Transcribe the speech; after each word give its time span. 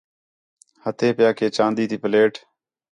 ہتھے 0.83 1.07
پِیا 1.17 1.29
کہ 1.37 1.45
چاندی 1.55 1.85
تی 1.89 1.97
پلیٹ 2.03 2.33